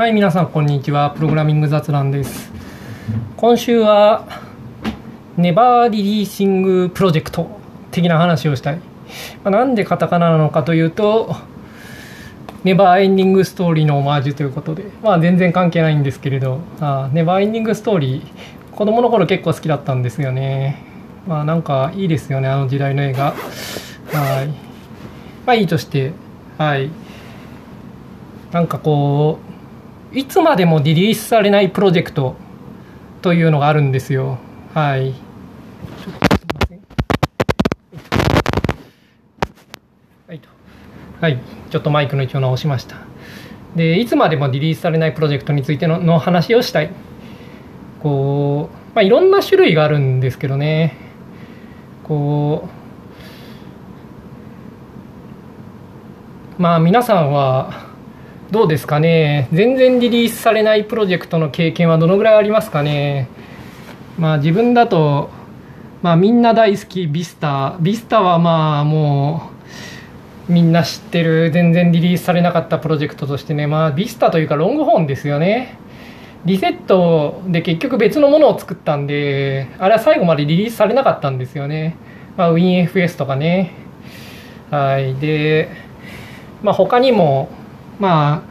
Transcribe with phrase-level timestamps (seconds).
[0.00, 1.10] はい、皆さん、こんにちは。
[1.10, 2.50] プログラミング雑談です。
[3.36, 4.24] 今週は、
[5.36, 7.60] ネバーリリーシングプロジェクト
[7.90, 8.76] 的な話をしたい。
[9.44, 11.36] まあ、なんでカタカナなのかというと、
[12.64, 20.82] ネバーエンディングストーリーのオマージュということで、まあ全然関係ないんですけれど、あネバーエンディングストーリー、子供の頃結構好きだったんですよね。
[21.28, 23.34] まあなんかいいですよね、あの時代の映画。
[24.14, 24.48] はい。
[25.44, 26.12] まあいいとして、
[26.56, 26.88] はい。
[28.50, 29.49] なんかこう、
[30.12, 32.34] いつまでもリリースされないプロジェクト
[33.22, 34.38] というのがあるんですよ。
[34.74, 35.12] はい。
[35.12, 36.80] ちょっとすいません。
[40.26, 40.40] はい。
[41.20, 41.38] はい。
[41.70, 42.96] ちょっとマイクの位置を直しました。
[43.76, 46.90] で、いつまでもリリースされないプロジェクトについてのの話をしたい。
[48.02, 50.96] こう、まあ、いろんな種類があるんですけどね。
[52.02, 52.68] こ
[56.58, 57.89] う、まあ皆さんは
[58.50, 59.48] どうですかね？
[59.52, 63.28] 全然リリースされないプロジェクトの経験はどのぐらいありますかね？
[64.18, 65.30] まあ自分だと、
[66.02, 69.50] まあみんな大好きビスタビスタはまあも
[70.48, 73.68] うみんな知ってる全然リリースされなかったプロジェクトとしてね。
[73.68, 75.78] まあビスタというかロングホーンですよね。
[76.44, 81.94] リセットで結局別のものを作ったんであれは最後までリリースされなかったんですよね。
[82.36, 83.74] まあ WinFS とかね。
[84.70, 85.14] はい。
[85.14, 85.68] で
[86.64, 87.48] まあ他にも
[88.00, 88.50] まあ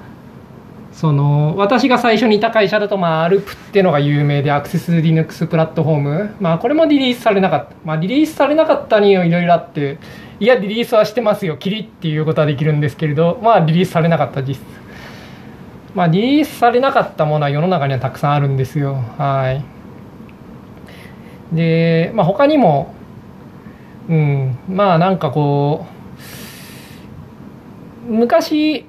[0.94, 9.98] その私が最初にいた会社だと、まあ、ARP っていうのが有名でアクセス Linux プラットフォーム、まあ、これもリリースされなかった、まあ、リリースされなかったにいろいろあって
[10.40, 11.58] いやリリースはしてますよ。
[11.58, 14.62] キリっていうことはできるんですけれどまあリリースされなかった実質。
[15.96, 18.96] まあリリースされなかったものは世の中にはたくさんあるんですよ。
[19.18, 19.64] はい。
[21.56, 22.94] で、まあ、他にも
[24.08, 24.58] うん。
[24.70, 25.86] まあなんかこ
[28.08, 28.86] う昔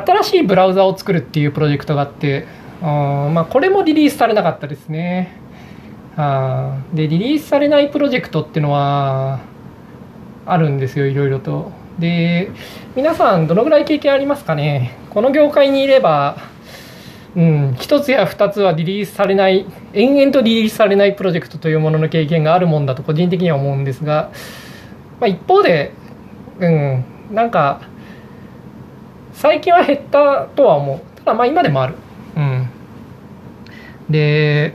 [0.00, 2.46] 新しいブラウザを作るっていうプロジェクトがあって
[2.82, 5.36] あまあこれもリリースされなかったですね。
[6.16, 9.40] あでリリースされないプロジェクトっていうのは
[10.46, 11.72] あるんですよいろいろと。
[11.98, 12.50] で
[12.96, 14.96] 皆さんどのぐらい経験ありますかね？
[15.10, 16.36] この業界にいれば
[17.36, 24.30] うん、一つや二つはリリースされない延々とリリースされないプロジェクトというものの経験があるもんだと個人的には思うんですが、
[25.18, 25.92] まあ、一方で、
[26.60, 27.80] うん、なんか
[29.34, 31.00] 最近は減ったとは思う。
[31.18, 31.94] ただまあ今でもある。
[32.36, 32.68] うん。
[34.08, 34.74] で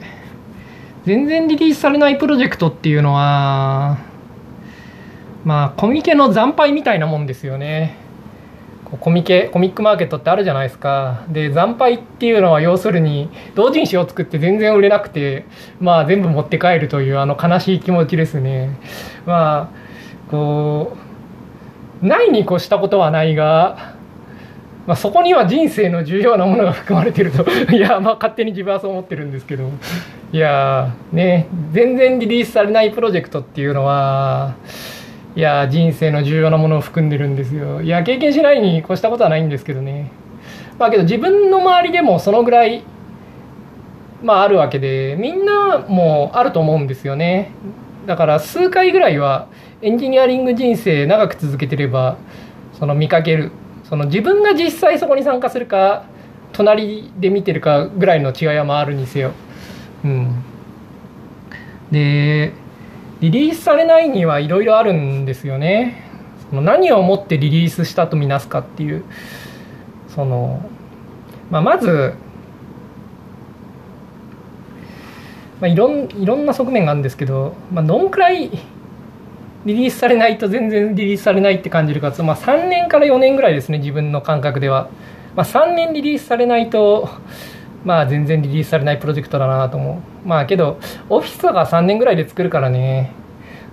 [1.05, 3.97] 全然リリースされないプロジェクトっていうのは
[5.43, 7.97] まあコミケの惨敗みたいなもんですよね。
[8.99, 11.23] コミケコミックマーケットってあるじゃないですか。
[11.29, 15.45] で惨敗っていうのは要するに同人誌を作って全然売れなくて
[15.79, 18.79] まあ全部持って帰るというあの悲しい気持ちですね。
[19.25, 20.97] まあこ
[22.01, 23.95] うないに越したことはないが
[24.87, 27.45] まあ、そこには人生の重要なものが含まれてると。
[27.71, 29.69] いやまあ勝手に自分はそう思ってるんですけど。
[30.31, 34.53] いやね全然リリースされないプロジェクトっていうのは
[35.35, 37.81] いや人生の重要なものを含んでるんですよ。
[37.81, 40.11] いや経験しないに越したことはないんですけどね。
[40.77, 42.83] まあけど自分の周りでもそのぐらい
[44.23, 47.51] まああるわけでみんなもあると思うんですよね。
[48.05, 49.47] だから数回ぐらいは
[49.81, 52.17] エンジニアリング人生長く続けてれば
[52.73, 53.51] その見かける
[53.89, 56.05] その自分が実際そこに参加するか
[56.53, 59.31] 隣で見てるかぐらいの違いはまああるにせよ、
[60.03, 60.43] うん、
[61.91, 62.53] で
[63.19, 66.05] リリースされないにはいろいろあるんですよね。
[66.49, 69.03] その何をもってリリースしたとみなすかっていう。
[70.15, 70.61] その、
[71.51, 72.15] まあ、まず、
[75.59, 78.49] まあ、いろんいろんな側面があるんですけど、まあ、どんくらい
[79.65, 84.89] リリースされないと全然リリースされないって感じるかまあ、3年から4年ぐらいですね自分の感覚では、
[85.35, 87.09] まあ、3年リリースされないと
[87.83, 90.27] まあ全然リリースされないプロジェクトだなと思う。
[90.27, 93.13] まあけどオフィスとか3年ぐらいで作るからね。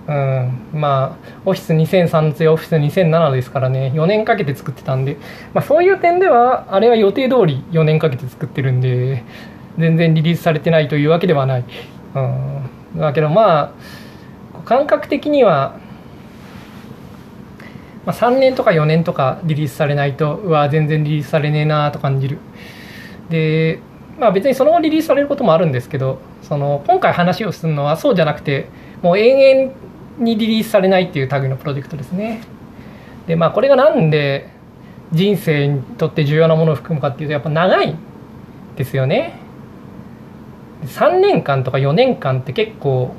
[0.07, 3.91] うんまあオフィス2003の次オフィス2007ですからね。
[3.93, 5.17] 4年かけて作ってたんで、
[5.53, 9.23] まあ、そういう点ではあれは予定通り4年かけて作ってるんで
[9.77, 11.65] 全然リリースされてないというわけではない。
[12.15, 12.99] うん。
[12.99, 13.71] だけどまあ
[14.67, 15.79] 感覚的には、
[18.05, 22.37] まあ、3年とか4年とかリリースされないとうわ全然リリースされねえなと感じる。
[23.29, 23.79] で
[24.19, 28.67] まあ別にその後リリースされることもあるんですけどその今回話をするのはそうじゃなくて
[29.01, 29.73] もう延々
[30.19, 32.41] にリリースされないっていう類のプロジェクトですね。
[33.25, 34.49] でまあこれがなんで
[35.13, 37.95] 人生にとって重要なものを含むかっていうとやっぱ長い
[38.75, 39.39] ですよね。
[40.83, 43.15] 3年間とか4年間って結構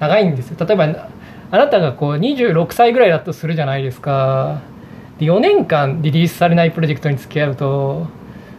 [0.00, 0.56] 長いんですよ。
[0.66, 1.08] 例えば
[1.50, 4.60] あなたがこう26歳ぐらいだとするじゃないですか。
[5.18, 8.06] で4年間リリースされないプロジェクトに付き合うと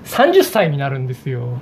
[0.05, 1.59] 30歳になるんですよ。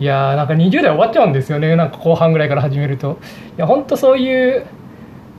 [0.00, 1.76] いやーなんか20代終わっちゃうんですよね。
[1.76, 3.18] なんか後半ぐらいから始めると。
[3.56, 4.66] いや本当そういう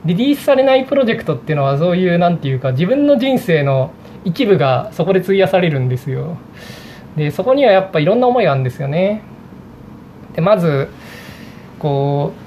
[0.04, 3.92] リリースされないプロジェクトっていうのはそういうなんていうか自分の人生の
[4.24, 6.36] 一部がそこで費やされるんですよ。
[7.16, 9.22] でそこにはやっぱいろんな思いがあるんですよね。
[10.34, 10.88] でまず
[11.78, 12.39] こう、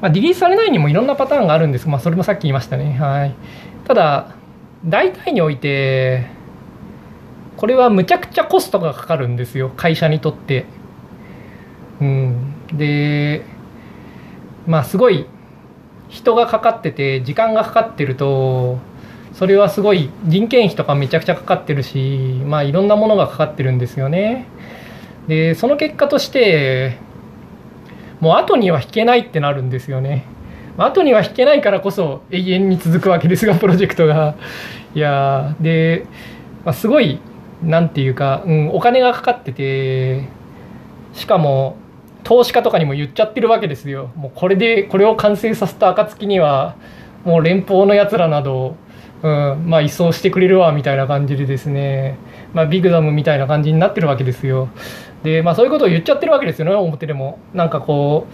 [0.00, 2.96] まあ、リリースされないにもいろんなパターンがあるんです、まあ、それもさっき言いましたね。
[2.98, 3.34] はい。
[3.86, 4.34] ただ
[4.84, 6.26] 大体において
[7.56, 9.70] これはむちゃくちゃコストがかかるんですよ。
[9.76, 10.66] 会社にとって。
[12.00, 12.54] うん。
[12.72, 13.42] で
[14.66, 15.26] まあすごい
[16.08, 18.78] 人がかかってて時間がかかってると
[19.32, 24.46] それはすごい人件費とかめちゃくちゃかかってるしまあいろんなものがかかってるんですよね。
[25.26, 26.98] でその結果として
[28.20, 30.24] もう後には引けないってなるんですよね。
[30.76, 34.34] 後には引けないからこそ永遠に続くわけですが プロジェクトが。
[34.94, 36.06] いやで、
[36.64, 37.20] まあ、すごい
[37.62, 40.22] なんていうか、うん、お金がかかってて
[41.12, 41.76] しかも
[42.24, 44.10] 投資家とかにも言っちゃってるわけですよ。
[44.16, 46.76] もうこれでこれを完成させた暁には
[47.24, 48.76] もう連邦のやつらなど、
[49.22, 52.16] うん、まあ移送してくれるわみたいな感じでですね、
[52.52, 54.68] まあ、ビグダムみたいな感じになってるわけですよ。
[55.22, 58.26] でまあそういうことを言っちゃってるわけですよね表でもなんかこ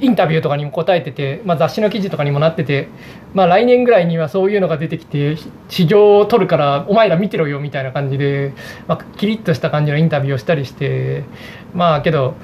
[0.00, 2.88] うインタビューとかにも答えてて、まあ、雑誌の記事とかにもなってて、
[3.34, 5.36] まあ、来年ぐらいにはそういうのが出てきて
[5.68, 8.52] 市場を取るからお前ら見てろよみたいな感じで、
[8.86, 11.24] まあ、キリッとした感じのインタビューをしたりして
[11.74, 12.34] まあけど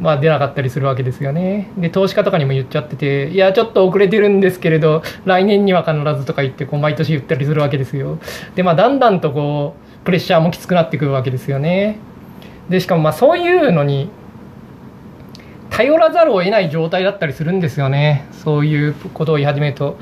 [0.00, 1.70] まあ、出なかったりするわけですよね。
[1.76, 8.18] で投資家とかにも言っちゃってていやちょっと遅れてるんですけれど来年には必ずとか言ってこう毎年言ったりするわけですよ。
[8.56, 11.98] でまあだんだんとこうプレッシャーもきつくなってくるわけですよね。
[12.72, 14.08] でしかもまあそういうのに
[15.68, 18.26] 頼らざるを得ない状態だったりするんですよね。
[18.32, 19.98] そういうことを言い始めると。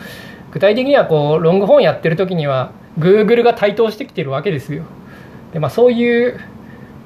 [0.52, 4.84] 具体的にはこうロング本やってる時には Google が台頭してきてるわけですよ。
[5.52, 6.40] でまあそういう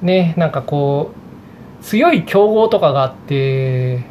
[0.03, 1.13] ねなんかこ
[1.81, 4.05] う強い競合とかがあって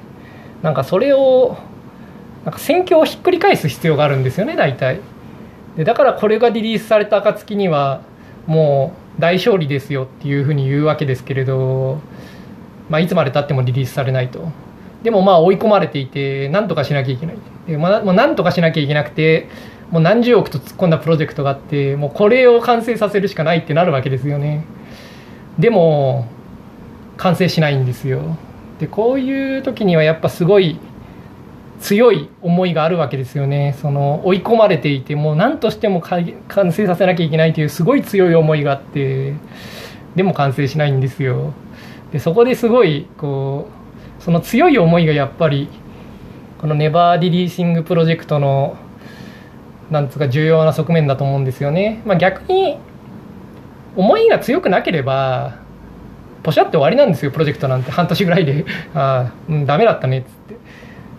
[0.63, 1.57] なんかそれを
[2.45, 5.01] なんか戦況をひっくり返す必要があるんですよね大体。
[5.77, 8.01] でだからこれがリリースされた暁には
[8.47, 12.00] もう大勝利ですよっていうふうに言うわけですけれど、
[12.89, 14.51] まあ、いつまでたってもリリースされないと。
[15.04, 17.38] でもまあ追い込まれていて何とかしなきゃいけない。
[17.68, 19.50] で、まあ、何とかしなきゃいけなくて
[19.92, 24.65] もう何十億と突っ込んだプロジェクトがあってもうこれを完成させるしかないってなるわけですよね。
[25.60, 26.27] でも
[27.18, 28.38] 完成しないんですよ。
[28.80, 30.80] でこういう時にはやっぱすごい
[31.83, 33.75] 強い思いがあるわけですよね。
[33.81, 39.33] その追い込まれていてもう何としても完成させなきゃいけないというすごい強い思いがあって
[40.15, 41.53] でも完成しないんですよ。
[42.13, 43.68] でそこですごいこ
[44.19, 45.68] うその強い思いがやっぱり
[46.57, 48.77] このネバーリリーシングプロジェクトの
[49.91, 52.77] なんつうか重要な側面だと思うんですよね、まあ、逆に
[53.97, 55.59] 思いが強くなければ
[56.44, 57.91] ポシャって終わりなんですよプロジェクトなんて。
[57.91, 58.65] 半年ぐらいで。
[58.94, 60.57] ああ、うん、ダメだったねっつって。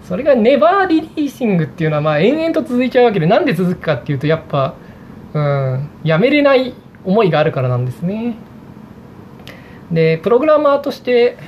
[0.05, 4.75] それがネバーリリーシングっていうのはまあ延々と続いちゃうわけでなんで続くかっていうとやっぱ、
[5.33, 6.75] うん、やめれない
[7.05, 8.37] 思いがあるからなんですね。
[9.91, 11.39] でプログラマーとして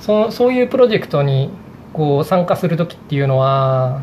[0.00, 1.50] そそういうプロジェクトに
[1.92, 4.02] こう参加する時っていうのは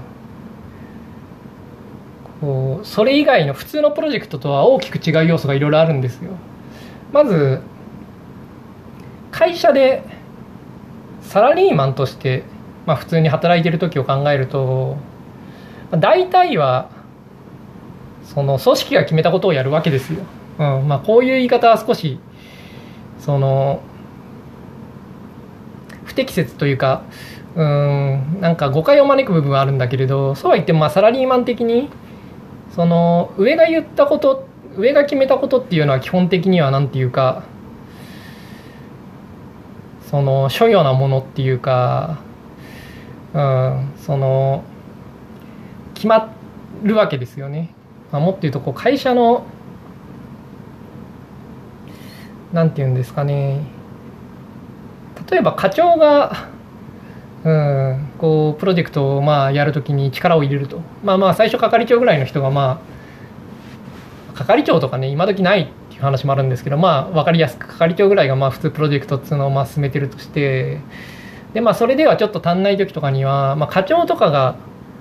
[2.42, 6.32] こうそれ以外の普通のプロジェクトとは大きく違う要素がいろいろあるんですよ。
[7.14, 7.62] まず
[9.32, 10.04] 会社で
[11.22, 12.44] サラリーマンとして
[12.86, 14.98] まあ、普通に働いてる時を考えると、
[15.92, 16.90] まあ、大体は
[18.24, 20.24] その組織が決めたことをやるわけですよ。
[20.60, 22.20] うんまあ、こういう言い方は少し
[23.20, 23.82] その
[26.04, 27.04] 不適切というか
[27.56, 31.90] うんなんか誤解を招く部分はあるんだけれどそうは言ってもまあサラリーマン的に
[32.76, 37.44] その上が言ったこと上が決めたことっていうのは基本的には何て言うか
[40.10, 42.20] その所要なものっていうか
[43.34, 44.64] うん、その
[45.94, 46.34] 決ま
[46.84, 47.74] るわけですよね。
[48.12, 49.46] まあ、もっと言うとこう会社の
[52.54, 53.66] なんて言うんですかね
[55.30, 56.48] 例えば課長が、
[57.44, 62.82] うん、こうプロジェクトをまあやるときに力を入れるとまあまあ最初係長ぐらいの人がま
[64.36, 70.80] あ係長とかね今時ないっていう話もあるんですけどまあ分かりやすく係長ぐらいがまあ普通プロジェクトっていうのをまあ進めてるとして
[71.54, 74.56] でまあそれではちょっと足んない時とかには、まあ、課長とかが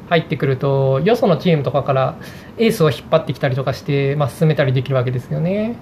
[0.09, 2.16] 入ってくるとよそのチームとかから
[2.59, 5.76] エースを引っ張ってきたりとかして、まあ、進めたりできるわけですよね。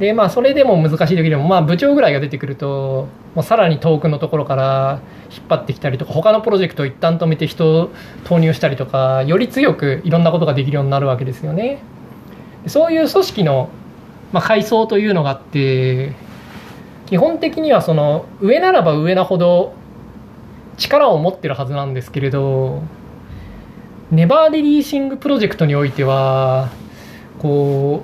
[0.00, 7.90] でまあそれでも難しい時でもまあ部長ぐらいが出てくるともうさらに遠くのところから引っ張ってきたりとか他のプロジェクトを一旦止めて人を
[8.24, 11.82] 投入したりとかより強くいろんなことができるようになるわけですよね。
[12.66, 13.68] そういう組織の、
[14.32, 16.14] まあ、階層というのがあって
[17.06, 19.74] 基本的にはその上ならば上なほど
[20.80, 22.82] 力を持ってるはずなんですけれど
[24.10, 26.70] ネバーリリーシングプロジェクトにおいては
[27.38, 28.02] こ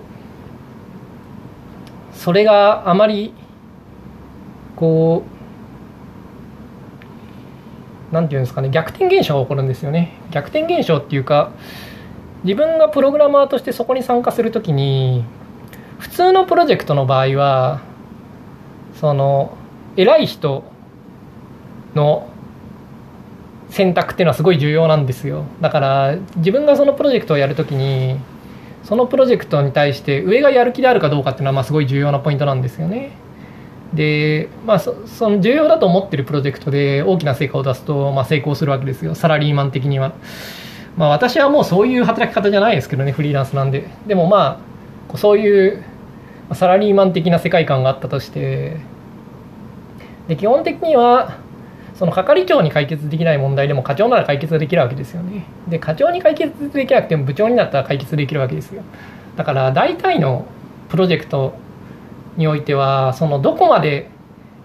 [2.14, 3.34] うそれがあまり
[4.76, 5.24] こ
[8.12, 10.12] うなんていうんですかね逆転現象が起こるんですよね。
[10.30, 11.50] 逆転現象っていうか
[12.44, 15.24] 自分がプログラマーとしてそこに参加するときに
[15.98, 17.80] 普通のプロジェクトの場合は
[19.00, 19.56] その
[19.96, 20.62] 偉い人
[21.94, 22.28] の
[23.70, 25.44] 選択っていうのはすごい重要なんですよ。
[25.60, 28.18] だから自分がそのプロジェクトをやるときに
[28.84, 33.10] そのプロジェクトに対して上がやる気であるかどうかっていうのはまあすごい重要なポイントなんですよね。
[33.92, 39.14] でまあその重要だと思ってるプロジェクトで大きな成果を出すと、まあ、成功するわけですよ。
[39.14, 40.12] サラリーマン的には。
[40.96, 43.88] まあ私はもうそういう働き方じゃないですけどねフリーランスなんで。
[44.06, 44.60] でもま
[45.12, 45.82] あそういう
[46.52, 48.76] サラリーマン的な世界観があったとして
[50.28, 51.38] で基本的には
[51.98, 55.46] その係長に解決できない問題でも課長なら解決できるわけですよね。
[55.68, 58.82] で課長に解決できなくても部長になったら解決できるわけですよ。
[59.36, 60.46] だから大体の
[60.88, 61.54] プロジェクト
[62.36, 64.10] においてはそのどこまで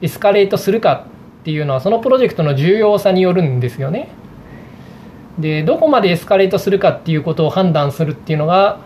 [0.01, 1.05] エスカレートするか
[1.41, 4.09] っていうのはそのプロジェクトの重要さによるんですよね。
[5.39, 8.79] でどこまでエスカレートするかっていうことを判断するっていうのが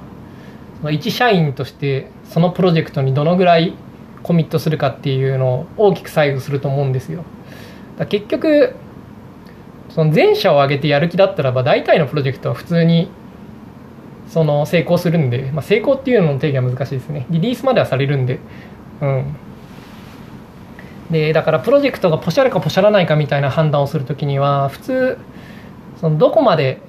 [0.82, 3.74] その一社員としてそのプロジェクトにどのぐらい
[4.22, 7.24] コミットするかっていうのを大きく左右すると思うんですよ。
[7.98, 8.76] だ結局
[9.90, 13.10] その全社を挙げてやる気だったらば大体のプロジェクトは普通に
[14.28, 17.26] その成功するんで、まあ、成功っていうのの定義は難しいですね。
[17.30, 18.40] リリースまではされるんで。
[19.02, 19.36] うん。
[21.12, 25.18] でだからプロジェクトがポシャるかポシャらないかみたいな判断をするときには普通
[26.02, 26.82] そのどこまで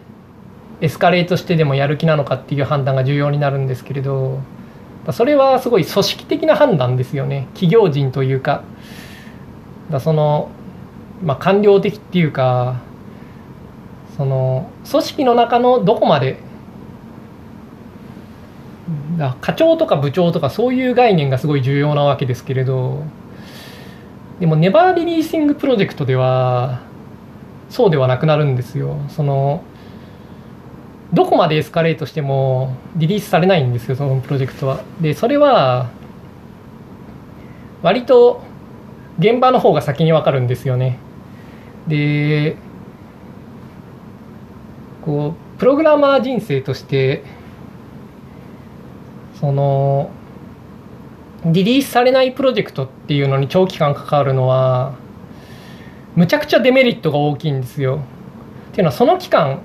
[0.80, 4.40] エスカレートしてでもやる気なのかっていう判断が重要になるんですけれど
[5.12, 7.46] それはすごい組織的な判断ですよね。
[7.54, 8.64] 企業人というか。
[9.90, 10.50] だその、
[11.23, 12.80] まあ、官僚的っていうか
[14.16, 16.38] その組織の中のどこまで
[19.40, 23.02] 課長とか部長とかそういう概念がすごい重要なわけですけれど
[24.40, 26.82] でもネバーリリーシングプロジェクトでは
[27.70, 28.96] そうではなくなるんですよ。
[29.08, 29.64] その
[31.12, 34.80] どこまでエスカレートしてもリリースされないんですよそのプロジェクトは。
[35.00, 35.88] でそれは
[37.82, 38.42] 割と
[39.18, 40.99] 現場の方が先に分かるんですよね。
[41.88, 42.56] で
[45.04, 47.22] こうプログラマー人生として
[49.38, 50.10] その
[51.44, 54.94] リリースされないプロジェクトっていうのに長期間関わるのは
[56.16, 58.00] むちゃくちゃデメリットが大きいんですよ。
[58.70, 59.60] っていうのはその期間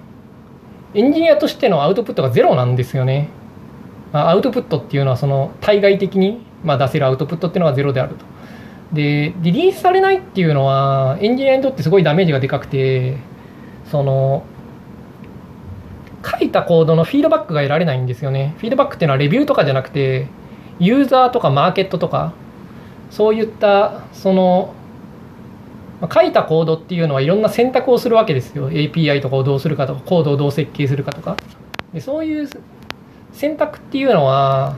[0.93, 3.29] エンジニアとしてのアウトプットがゼロなんですよね。
[4.13, 8.25] アウトプットっていうのはその対外的にま出せるアウトプットっていうのがゼロであると。
[8.93, 13.17] でリリースされないっていうのはエンジニアにとってすごいダメージがでかくて
[13.89, 14.43] その
[16.24, 18.53] 書いたコードのフィードバックが得られないんですよね。
[18.57, 20.27] フィードバックっていうのはレビューとかじゃなくて
[20.79, 22.33] ユーザーとかマーケットとか
[23.10, 24.74] そういったその
[26.12, 31.38] 書いたコードっていうのはいろんな選択をするわけですよ API とかをどうするかとかコードをどう設計するかとか
[31.93, 32.50] でそういう
[33.33, 34.75] 選択っていうのは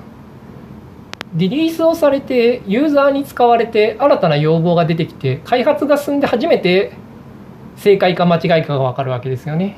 [1.35, 6.93] リリースをされてユーザーに使われて新たな要望が出てきて開発が進んで初めて
[7.75, 9.77] 正解か間違いかが分かるわけですよね。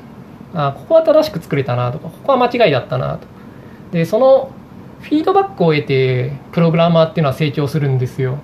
[0.54, 3.26] あここは正しく作れたなとかここは間違いだったなと。
[3.92, 4.50] でその
[5.00, 8.38] フィードバックを得てプログラマーっていうのは成長するんですよ。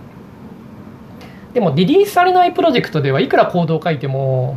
[1.53, 4.57] でもリリースされないプロジェクトではいくらコードを書いても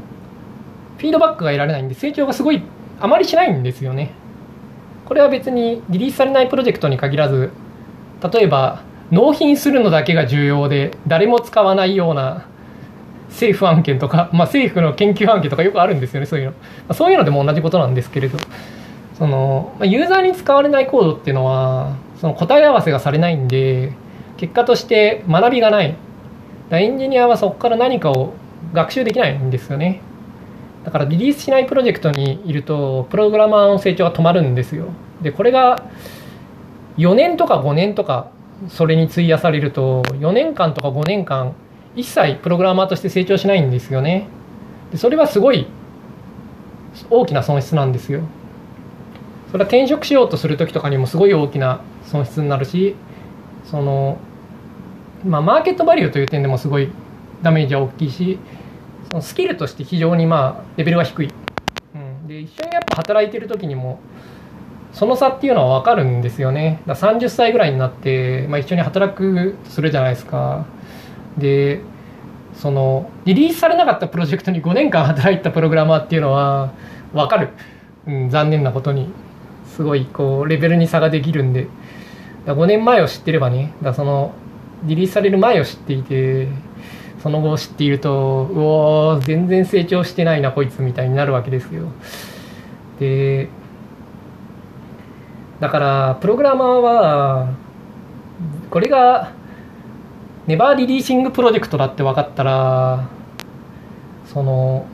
[0.97, 2.61] フィードバックが得られないんで成長がすごい
[3.01, 4.11] あまりしないんですよね。
[5.03, 7.51] これは別にリリースされないプロジェクトに限らず
[8.29, 12.47] 例えば納品するのだけが重要で誰も使わないような
[13.29, 16.57] 政府案件とか、まあ、政府の研究案件とかよくあるんですよねそういうの、ま
[16.89, 18.37] あ、そういうのでも同じことなんですけれど。
[19.17, 23.93] その、ま、ユーザーに使われないコードっていうのはその答え合わせがされないんで
[24.37, 25.95] 結果として学びがない。
[26.71, 28.33] エンジニアはそこから何かを
[28.73, 30.01] 学習できないんですよね。
[30.83, 34.87] だからリリースしないプロジェクトにいるとプログラマーの成長が止まるんですよ。
[35.21, 35.83] でこれが
[36.97, 38.31] 4年とか5年とか
[38.69, 41.53] それに費やされると4年間とか5年間
[41.95, 44.27] 一切プログラマーとして成長しないんですよね。
[44.91, 45.67] でそれはすごい
[47.09, 48.21] 大きな損失なんですよ。
[49.51, 52.95] それは転職しようとする時とかにもすごい大きな損失になるし
[53.65, 54.17] その
[55.25, 56.89] まあ、マーケットバリューという点でもすごい
[57.41, 58.37] ダメージは大きいし
[59.09, 61.29] そのスキルとして非常にまあレベルが低い、
[61.95, 63.99] うん、で一緒にやっぱ働いてる時にも
[64.95, 66.81] その差っていうのは分かるんですよね。
[66.87, 70.65] だ30歳ぐらいになって、まあ、一緒に働くするじゃないですか。
[71.37, 71.81] で
[72.53, 76.71] そのリリースされなかったプロジェクトに5年間働いたプログラマーっていうのは
[77.13, 77.49] 分かる、
[78.07, 79.11] うん、残念なことに。
[79.75, 81.67] すごいこうレベルに差ができるんで。
[82.45, 84.31] 5年前を知ってればねだその
[84.83, 86.47] リリースされる前を知っていて
[87.23, 91.87] その後を知っているとうお全然成長してないなこいつみたいになるわけですよ。
[92.99, 93.49] で
[95.59, 97.53] だからプログラマーは
[98.69, 99.31] これが
[100.47, 103.07] ネバーリリーシングプロジェクトだって分かったら
[104.25, 104.85] その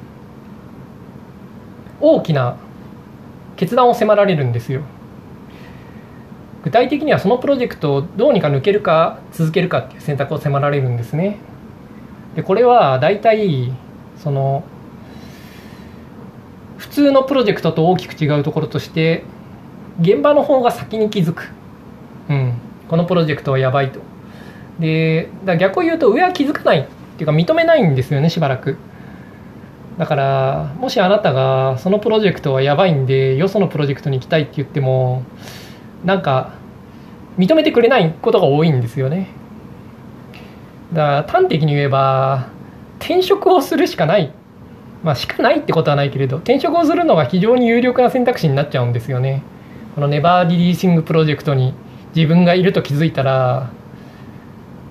[2.00, 2.58] 大きな
[3.56, 4.82] 決断を迫られるんですよ。
[6.64, 11.38] 具体的にはそのプロジェクトをどうにか抜けるか続けるかっていう選択を迫られるんですね。
[12.36, 13.74] でこれは大体
[14.18, 14.64] その
[16.78, 19.24] 普通のプロジェクトと大きく違うところとして
[20.02, 21.50] 現場の方が先に気づく、
[22.30, 22.54] うん、
[22.90, 24.00] このプロジェクトはやばいと。
[24.80, 26.86] でだ逆を言うと上は気づかないっ
[27.18, 28.78] ていうか認めないんですよねしばらく。
[29.98, 35.24] だからもしあなたがそのプロジェクトはやばいんでよそのプロジェクトに行きたいって言っても
[36.04, 36.54] なんか
[37.38, 39.30] 認めてくれないことが多いんですよね。
[40.94, 42.48] だから端的に言えば
[43.00, 44.34] 転職をするしかない。
[45.04, 49.44] まあしかないってことはないけれど転職をするのが非常に有力な選択肢になっちゃうんですよね。
[49.96, 51.74] この Never Releasing Project に
[52.16, 53.72] 自分がいると気づいたら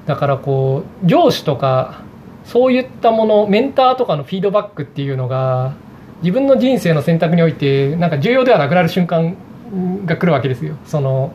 [0.06, 2.02] だからこう上司とか
[2.44, 5.74] そういったものメンターとかのフィードバックっていうのが
[6.22, 9.36] 自分の人生の選択においてなんか重要ではなくなる瞬間
[10.04, 10.76] が来るわけですよ。
[10.84, 11.32] その、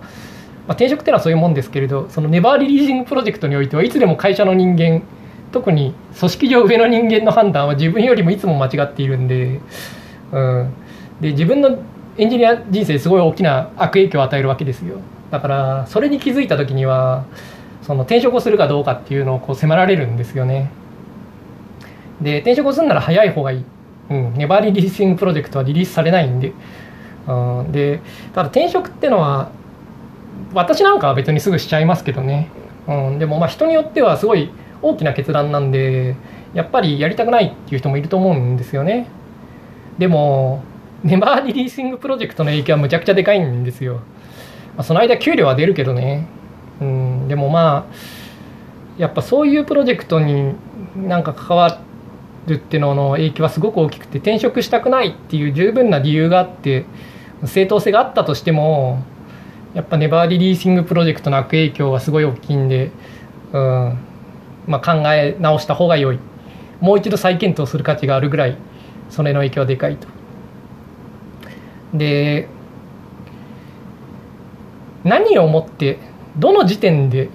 [0.68, 5.04] まあ、転職っていうのはそういうもんですけれどその Never Releasing Project においてはいつでも会社の人間
[5.52, 9.62] 特に組織上上の人間の判断は自分よりもいつも間違っているんで,、
[10.34, 10.74] うん、
[11.22, 11.78] で自分の
[12.18, 15.00] エンジニア人生すごい大きな悪影響を与えるわけですよ。
[15.32, 17.26] だからそれに気づいた時には
[17.82, 20.72] その転職をするかどうかっていうのをこう迫られるんですよね。
[22.22, 23.66] で転職をするなら早い方がいい、
[24.10, 26.54] うん、ネバーリリーシングプロジェクトはリリースされないんで、
[27.28, 28.00] うん、で
[28.34, 29.50] ただ転職ってのは
[30.54, 32.50] 私なんかは別にすぐしちゃいますけどね、
[32.88, 34.50] うん、でもまあ人によってはすごい
[34.82, 36.16] 大きな決断なんで
[36.54, 39.08] やっぱりやりたくないっていう人もいると思うんですよね。
[39.98, 40.64] でも
[41.04, 44.02] ネバーリリーシングプロジェクトの影響はむちゃくちゃでかいんですよ、ま
[44.78, 46.28] あ、その間給料は出るけどね、
[46.82, 47.96] うん、でもまあ
[48.98, 50.56] やっぱそういうプロジェクトに
[50.96, 51.82] なんか関わ
[52.48, 56.86] るっていうのの影響はすごく大きくて転職したくないっていう十分な理由があって
[57.46, 59.04] 正当性があったとしても
[59.74, 62.92] やっぱ never releasing project の悪影響はすごい大きいんで、
[63.52, 63.98] うん
[64.68, 66.20] まあ、考え直した方が良い。
[66.80, 68.58] もう一度再検討する価値があるぐらい
[69.10, 70.08] それの影響はでかいと。
[71.98, 72.48] で
[75.04, 76.00] 何をもって
[76.38, 77.30] どの時点で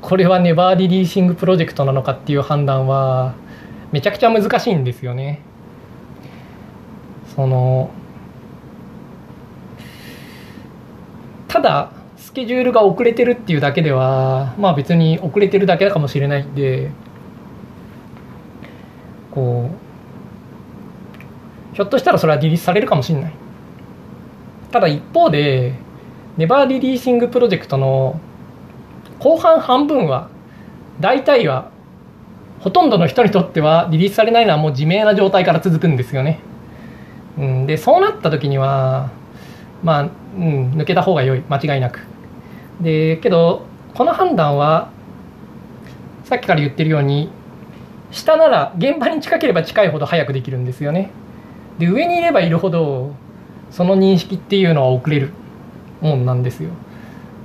[0.00, 3.34] これは never releasing project なのかっていう判断は
[3.92, 5.42] めちゃくちゃ難しいんですよね。
[7.34, 7.90] その
[11.48, 16.90] ただスケジュールが遅れてるっていうだけではまあ別に遅れてるだけかもしれないんで
[19.32, 19.70] こ
[21.72, 23.34] うひょっとしたらそれはリリースされるかもしれない
[24.70, 25.74] ただ一方で
[26.36, 28.20] ネバーリリーシングプロジェクトの
[29.18, 30.28] 後半半分は
[31.00, 31.70] 大体は
[32.60, 36.40] ほとんどの人にとってはリリースされないのはもう自明な状態から続くんですよね。
[37.38, 39.10] うん、でそうなった時には
[39.82, 40.06] まあ、う
[40.38, 42.00] ん、抜けた方が良い間違いなく。
[42.80, 43.62] でけど
[43.94, 44.90] この判断は
[46.24, 47.30] さっきから言ってるように
[48.10, 51.10] 下なら現場に近ければ近いほど早くできるんですよね。
[51.78, 53.14] で上にいればいるほど
[53.70, 55.30] その認識っていうのは遅れる
[56.00, 56.70] もんなんですよ。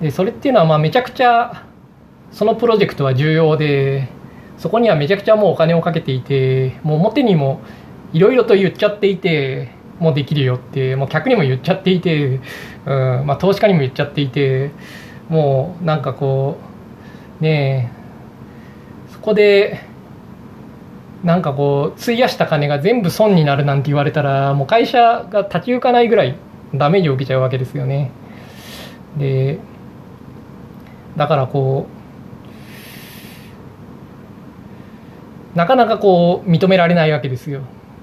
[0.02, 1.66] でそれっていうのはまあめちゃくちゃ
[2.32, 4.10] そのプロジェクトは重要で
[4.58, 7.62] そこにはめちゃくちゃもうお金をかけていてもう表にも
[8.14, 12.42] いろいろと言っちゃっていてもうできるよってもう客にも言っちゃっていて、
[12.86, 12.90] う
[13.22, 14.72] んまあ、投資家にも言っちゃっていて
[15.30, 16.58] もうなんかこ
[17.40, 17.92] うね
[19.10, 19.80] えそこで
[21.26, 26.36] なんかこう費やした金が全部損になるなんて言われたらもう会社が立ち行かないぐらい
[26.76, 28.12] ダメージを受けちゃうわけですよね。
[29.18, 29.60] で
[31.18, 31.88] だからこ
[35.54, 37.62] うなかなかこう認められないわけですよ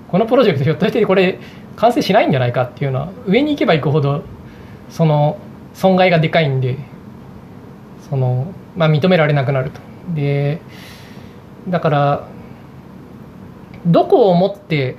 [0.09, 1.39] このプロジェクトひょっとしてこれ
[1.77, 4.25] 完成しないんじゃないかっていうのは上に行けば行くほど
[4.89, 5.39] その
[5.75, 6.79] 損害がでかいんで
[8.09, 9.81] その、まあ、認められなくなると
[10.15, 10.61] で
[11.69, 12.29] だから
[13.87, 14.97] どこをもって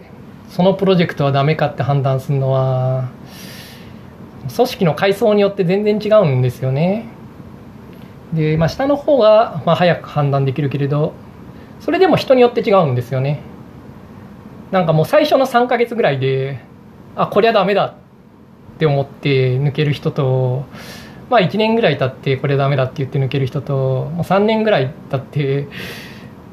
[0.50, 3.10] そのプロジェクトはダメかって判断するのは
[4.56, 7.08] 組織の階層によって全然違うんですよね。
[8.34, 11.14] で、まあ、下の方がまあ早く判断できるけれど
[11.80, 13.42] それでも人によって違うんですよね
[14.72, 16.60] なんかもう最初の3ヶ月ぐらいで
[17.16, 17.96] あこりゃダメだっ
[18.80, 20.66] て思って抜ける人と
[21.30, 25.68] まあ1年ぐらい経ってこれダメだって言って抜ける人ともう3年ぐらい経って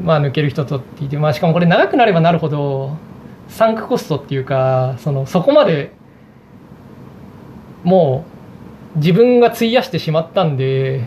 [0.03, 2.97] まあ抜ける人とって言って、まあ、しかもこれ長くなればなるほど
[3.49, 5.93] サンクコストっていうかそのそこまで
[7.85, 8.25] も
[8.97, 11.07] う自分が費やしてしまったんで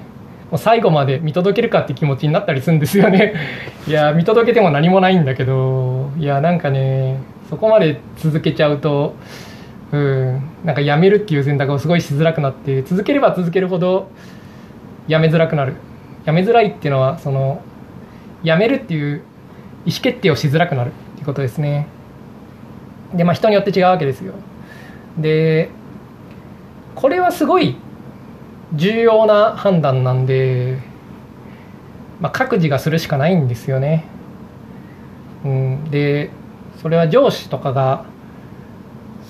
[0.52, 3.34] もう最後まで見届けるかって気持ちになったりするんですよね。
[3.88, 7.18] いや見届けても何もないんだけどいやなんかね
[7.50, 9.16] そこまで続けちゃうと
[9.92, 14.08] うんなんかやめるっていう選択をすごいしづらくなって続ければ続けるほど
[15.08, 15.74] やめづらくなる。
[16.26, 17.62] やめづらいっていうのはその
[18.44, 19.24] やめるっていう
[19.86, 21.88] 意思決定をしづらくなるっていうことですね。
[23.14, 24.34] でまあ人によって違うわけですよ。
[25.18, 25.70] で
[26.96, 27.76] これはすごい
[28.74, 30.80] 重要な判断なんで、
[32.20, 34.06] まあ、各自がするしかないんですよね。
[35.46, 36.30] うん、で
[36.82, 38.06] それは上司とかが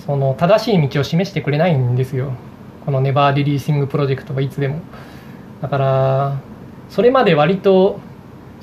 [0.05, 2.33] その正しい道を示してくれないんですよ。
[2.85, 4.79] このネバーリリーシングプロジェクトはいつでも。
[5.61, 6.37] だから
[6.89, 7.99] それまで割と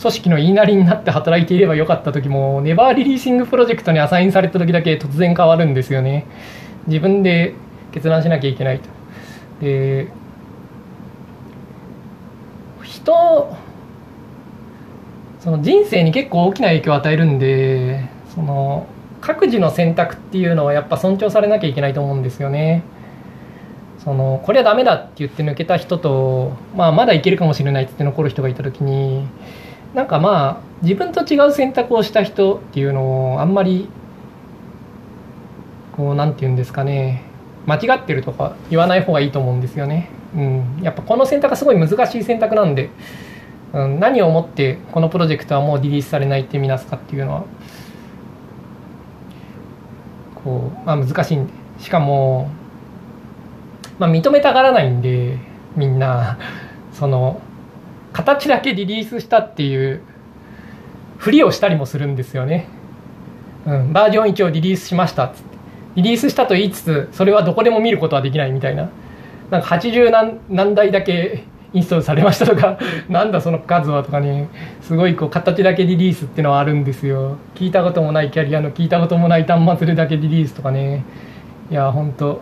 [0.00, 6.26] 組織の言いなりになって働いていればよかった時もネバーリリーシングプロジェクトにアサインされた時だけ突然変わるんですよね
[6.86, 7.54] 自分で
[7.92, 8.88] 決断しなきゃいけないと
[9.60, 10.08] で
[12.82, 13.56] 人
[15.40, 18.86] その人生に結構大きな影響を与えるんでその
[19.20, 22.82] 各自の選択っていうのはやっぱ尊重されなきゃいけないと思うんですよね。
[24.02, 29.26] そのこれはダメだって言って抜けた人と、まあ、まだいけるかもしれないって残る人がいた時に
[29.94, 33.88] なんかまあ自分と違う選択をした人っていうのをあんまり
[35.96, 37.22] こう何て言うんですかね。
[37.66, 40.08] 間違ってるとか言わない方がいいと思うんですよね。
[40.34, 42.88] うん、やっぱこの選択はすごい難しい選択なんで、
[43.74, 47.44] うん、何をもってこのプロジェクトはもうリリースされないって見なすかっていうのは
[50.42, 51.52] こう、まあ、難しいんで。
[51.78, 52.50] しかも、
[53.98, 55.38] まあ、認めたがらないんで
[55.76, 56.38] みんな。
[56.92, 57.40] その
[58.12, 60.00] 形だけリリースしたっていう
[61.18, 62.68] ふりをしたりもするんですよね。
[63.66, 65.50] うん、バージョン1をリリースしましたっって。
[65.96, 68.88] リリースしたと言いつつそれはどこでも見ることはできないみたいな。
[69.50, 74.48] なんか80何何台だけインストールされましたとか なんだその数はとかね
[74.80, 77.36] すごいこう形だけリリースっていうのはあるんですよ。
[77.54, 81.04] 聞いたこともないキャリアの聞いたこともない端末でだけリリースとかね。
[81.70, 82.40] いや本当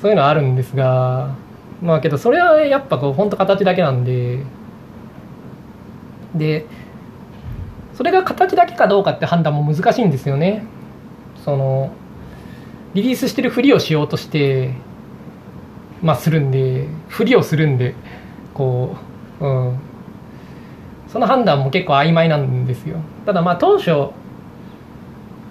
[0.00, 1.30] そういうのはあるんですが
[1.82, 4.44] まあけどそれはやっぱこう本当形だけなんで。
[6.34, 6.64] で
[7.92, 10.64] それが形だけかどうかって判断も難しいんですよね。
[11.44, 11.92] その
[12.94, 14.74] リリースしてるふりをしようとして
[16.02, 17.94] まあ、するんでふりをするんで
[18.54, 18.96] こ
[19.40, 19.78] う、うん、
[21.08, 22.96] その判断も結構曖昧なんですよ。
[23.24, 24.10] ただまあ当初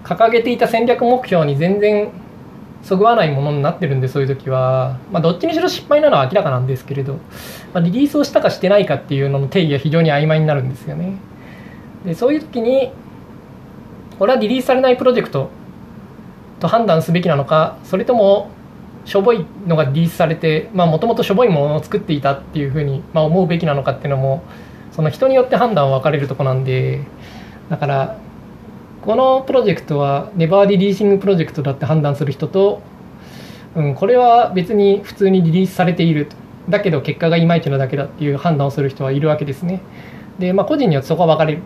[0.04, 2.12] 掲げていた戦略目標に全然
[2.84, 7.14] そぐわないものになってるんでそういう時は、まあ、どっちにしろ失敗なのは明らかなんですけれど、
[7.74, 11.18] まあ、リリースをしたかしてないかっていうのの定義は非常に曖昧になるんですよね。
[12.06, 12.92] でそういう時に
[14.18, 15.50] これはリリースされないプロジェクト
[16.60, 18.50] と判断すべきなのかそれとも
[19.06, 24.44] しょぼいのがリリースされてもともとしょぼいものを作っていたっていうふうに、まあ、思うべきなのかっていうのも
[24.92, 27.04] その人によって判断は分かれるとこなんで
[27.70, 28.18] だから
[29.02, 32.82] このプロジェクトはネバーリリーシングプロジェクトだって判断する人と、
[33.76, 36.30] うん、これは別に普通にリリースされている。
[36.70, 39.82] だけど結果がいまいちなだけだっていう判断をする人はいるわけですね。
[40.38, 41.62] で、まあ、個人によってそこは分かれる。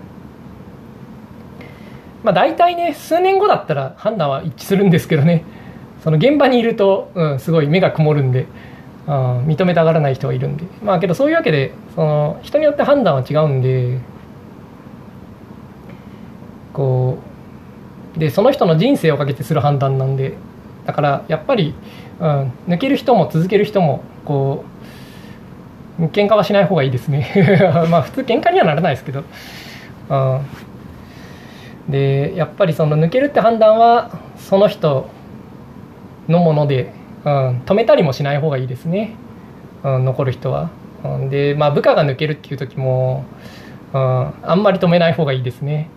[2.23, 5.43] まあ大体ね数年後だったら判断は一致するんですけどね。
[6.03, 8.47] その現場にいると、うん、すごい目が曇るんで、
[9.07, 10.63] うん、認めたがらない人がいるんで。
[10.81, 13.99] まあけどそういうわけでその人によって判断は違うんで
[16.71, 17.14] こう
[18.17, 20.33] でその人の人生をかけてする判断なんで
[20.85, 21.73] だからやっぱり、
[22.19, 24.63] うん、抜ける人も続ける人もこ
[25.99, 27.31] う喧嘩はしない方がいいですね
[27.89, 29.23] まあ普通喧嘩にはならないですけど、
[30.09, 30.41] うん、
[31.89, 35.07] でやっぱりその抜けるって判断はその人
[36.27, 36.91] のもので、
[37.23, 39.11] うん、止めたりもしない方がいいですね、
[39.83, 40.69] うん、残る人は。
[41.03, 43.25] うん、で、まあ、部下が抜けるっていう時も、
[43.93, 45.89] うん、あんまり止めない方がいいですね。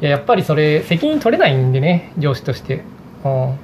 [0.00, 2.82] ややっぱりそれ責任取れないんでね上司として。
[3.24, 3.58] うん。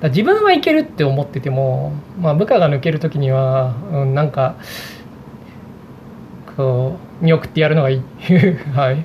[0.00, 4.56] だ自分はいけるって思ってても、まあ、部下が抜ける時には、うん、なんか
[6.56, 8.02] こう見送ってやるのがいい。
[8.74, 9.04] はい。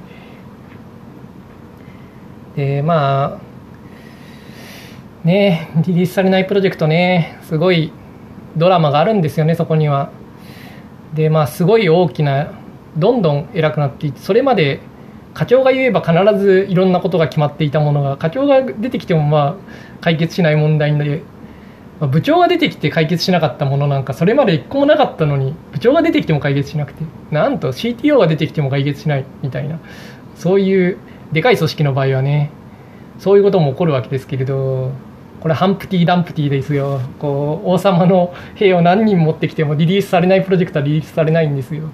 [2.56, 7.92] でまあねリリースされないプロジェクトねすごい
[8.56, 10.12] ドラマがあるんですよねそこには。
[11.14, 12.52] でまあすごい大きな
[12.98, 14.80] どんどん偉くなっていってそれまで
[15.38, 19.56] 課長が言えば必ずいろんなことが決まっていたものが課長が出てきてもまあ
[20.02, 21.22] 解決しない問題で、
[22.00, 29.80] まあ部長が出てきて解決しなかったものなんかそれまで一個もなかったのに部長が出てきても解決しなくてなんと CTO が出てきても解決しないみたいな
[30.36, 30.98] そういう
[31.32, 32.50] でかい組織の場合はね
[33.20, 34.92] そういうことも起こるわけですけれど
[35.40, 37.00] これハンプティ・ダンプティですよ。
[37.20, 41.92] こう王様の兵を何人持ってきてもリリースされないプロジェクトはリリースされないんですよ。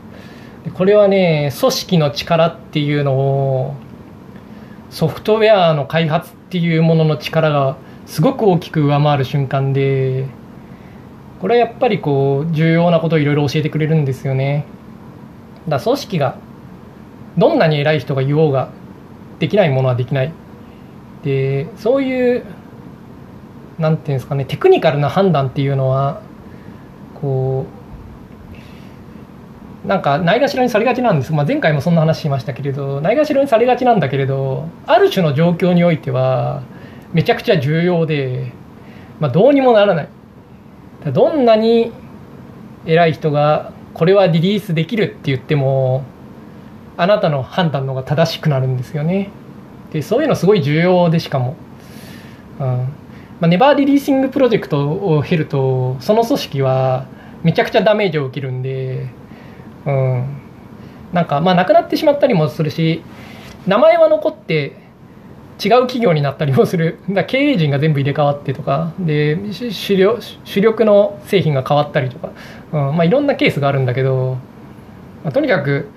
[0.71, 3.76] これはね組織の力っていうのを
[4.89, 10.28] ソフトウェアの開発っていうものの力がすごく大きく上回る瞬間で
[11.41, 14.65] これはやっぱりこう重要なことをいろいろ教えてくれるんですよね。
[15.67, 16.38] だ組織が
[17.38, 18.69] どんなに偉い人が言おうが
[19.39, 20.32] できないものはできない。
[21.23, 22.45] でそういう
[23.80, 26.21] なんていうんですかねテクニカルな判断っていうのは
[27.19, 27.83] こう
[29.86, 36.63] なんかないがしろにされがちなんです、まあ、前回もそんな話しましたけれどないがしろにされがちなんだけれどある種の状況においては
[37.13, 38.54] めちゃくちゃ重要で、
[39.19, 40.10] まあ、どうにもならない。
[41.13, 41.91] どんなに
[42.86, 46.06] 偉い人がこれはリリースできるって言っても
[46.96, 49.30] あなたの判断の方が正しくなるんですよね。
[49.91, 51.56] でそういうのすごい重要でしかも、
[52.60, 52.65] うん。
[52.65, 52.88] ま
[53.41, 57.06] あ、ネバーリリーシングプロジェクトを経るとその組織は
[57.43, 59.08] めちゃくちゃダメージを受けるんで、
[59.86, 60.26] うん、
[61.12, 63.04] なんかまあなくなってしまったりもするし
[63.67, 64.84] 名前は残って
[65.63, 67.00] 違う企業になったりもする。
[67.10, 72.32] だ経営陣が全部入れ替わってとかで主力主力の製品が変わったりとか、
[72.72, 72.98] うん。
[72.98, 74.38] まあ、いろんなケースがあるんだけど、
[75.24, 75.89] まあ、とにかく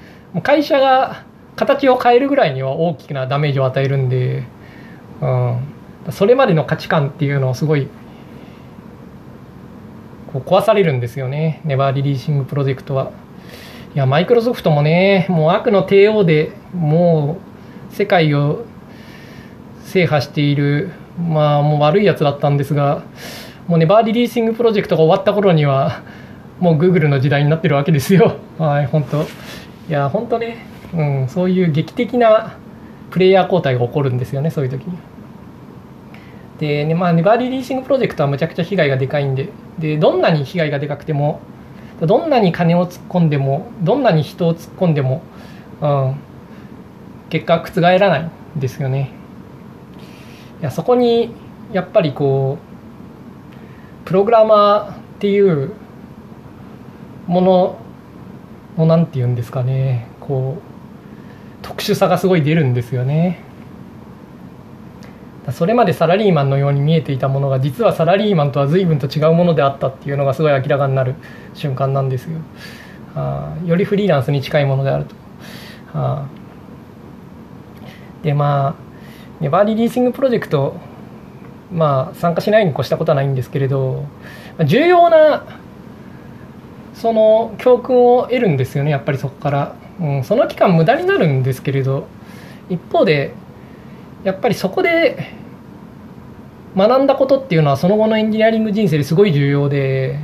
[0.43, 1.25] 会社が
[1.57, 4.45] 形を変えるぐらいには大きなダメージを与えるんで、
[5.23, 5.59] うん、
[6.11, 7.89] それまでの価値観っていうのをすごい
[10.33, 11.63] こう壊されるんですよね。
[11.65, 13.11] ネバーリリーシングプロジェクトは。
[13.97, 17.39] いやマイクロソフトもねもう悪の帝王でも
[17.91, 18.67] う世界を
[19.85, 23.03] 制覇しているまあもう悪いやつだったんですが
[23.67, 26.03] もう never releasing project が終わった頃には
[26.61, 29.27] もうグーグルの時代になってるわけですよはい本当い
[29.89, 32.59] や本当ねうん、そういう劇的な
[33.11, 34.99] プレイヤー交代が起こるんですよねそういう時に。
[36.59, 41.41] で、ねまあ、 never releasing project はむちゃくちゃ被害がでかいんででどんなに被害がでかくても
[42.01, 45.23] どんなに金を突っ込んでもどんなに人を突っ込んでも、
[45.81, 46.17] うん、
[47.31, 49.13] 結果覆らないんですよね。
[50.61, 51.35] いやそこに
[51.73, 52.59] やっぱりこ
[54.05, 55.73] うプログラマーっていう
[57.27, 57.79] もの
[58.79, 60.63] の何て言うんですかねこう
[61.63, 63.43] 特殊さがすごい出るんですよね
[65.53, 71.15] それまでサラリーマンのように見えていたものが実はサラリーマンとは随分と違うものであったっていうのがすごい明らかになる
[71.55, 72.39] 瞬間なんですよ。
[73.15, 75.15] あよりフリーランスに近いものであると。
[75.95, 76.27] あ
[78.23, 78.75] でまあ
[79.41, 80.77] ネバーリリーシングプロジェクト
[81.73, 84.05] まあ参加しないに越したことはないんですけれど
[84.65, 85.45] 重要な
[86.95, 89.75] その教訓を得るんですよねやっぱりそこから。
[89.99, 92.07] うん、その期間無駄になるんですけれど
[92.69, 93.33] 一方で
[94.25, 95.33] やっぱりそこで
[96.77, 100.19] 学んだことっていうのはその後のエンジニアリング人生ですごい重要で、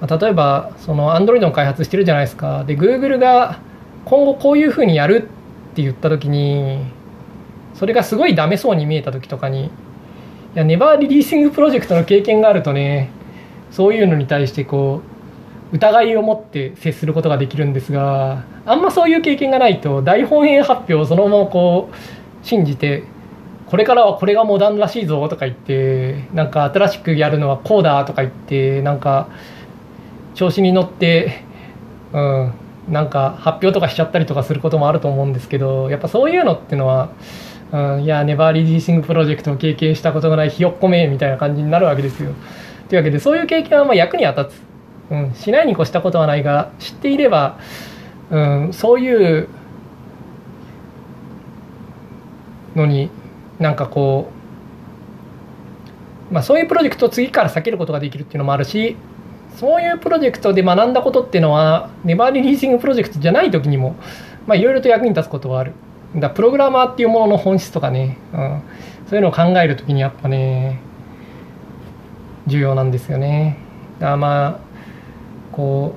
[0.00, 2.64] まあ、例えばその Android の開発してるじゃないですか。
[2.64, 3.60] で Google が
[4.06, 5.28] 今後こういうふうにやる
[5.72, 6.86] って言った時に
[7.74, 9.70] それがすごいダメそうに見えた時とかにい
[10.54, 13.10] やネバーリリーシングプロジェクトの経験があるとね
[13.70, 15.02] そういうのに対してこ
[15.72, 21.94] う疑いを持って接することができるんですがあんまそういう経験がないと大本営発表をそのままこう
[22.46, 23.02] 信じて
[23.66, 29.28] これからはこれがモダンらしいぞとか言ってなんか新しくやるのはこうだとか言ってなんか
[30.34, 31.42] 調子に乗って
[32.12, 32.52] うん
[32.88, 37.10] なんか発表とかしちゃったりとかすることもあると思うんですけどやっぱそういうのってのは、
[37.72, 42.32] うん、いやネバーリリーシングプロジェクトを経験したことがないひよっこめみたいな感じになるわけですよ。
[42.88, 44.66] というわけでそういう経験はま役に立つ
[45.10, 47.58] うん、しないに越したことはないが知っていれば、
[48.30, 49.48] うん、そういう
[52.76, 53.10] のに
[53.58, 54.30] なんかこ
[56.30, 58.96] う、まあ、そういうプロジェクトを次から避けることができるっていうのもあるし
[59.56, 63.96] そういうプロジェクトで学んだことっていうのはネバーリリーシングプロジェクトじゃない時にも
[64.52, 65.72] いろいろと役に立つことはある。
[66.14, 68.62] だプログラマーっていうものの本質とかね、うん、
[69.08, 70.80] そういうのを考える時にやっぱね
[72.46, 73.58] 重要なんですよね。
[73.98, 74.60] だまあ
[75.52, 75.94] こ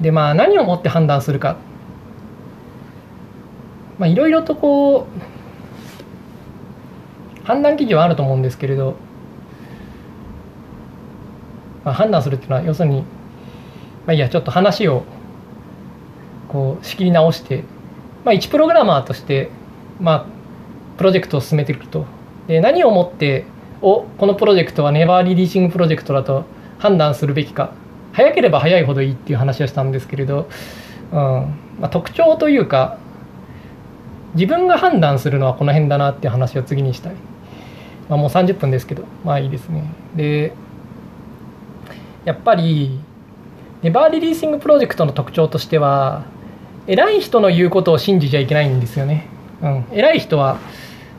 [0.00, 1.58] うでまあ何をもって判断するか
[4.00, 5.06] まあいろいろとこ
[7.44, 8.96] う判断基準はあると思うんですけれど、
[11.84, 13.06] まあ、判断するっていうのは要するにま
[14.08, 15.04] あいいやちょっと話を
[16.48, 17.62] こう仕切り直して、
[18.24, 19.50] まあ、一プログラマーとして、
[20.00, 20.26] まあ、
[20.96, 22.06] プロジェクトを進めていくと。
[22.48, 23.44] で何をもって
[23.82, 26.44] おこのプロジェクトは never releasing project だと
[26.78, 27.72] 判断するべきか。
[28.12, 30.48] 早ければ早いほどいいっていう話をしたんですけれど、
[31.12, 31.18] うん。
[31.18, 32.98] まあ、特徴というか
[34.34, 37.14] 自分が判断するのはこの辺だなっていう話を次にしたい、
[38.08, 39.84] まあ、もう30分ですけどまあいいですね。
[40.14, 40.52] で
[42.24, 43.00] やっぱり
[43.82, 46.24] never releasing project の特徴としては
[46.86, 49.26] 偉い人の言うことを信じちゃいけないんですよね、
[49.62, 50.58] うん、偉い人は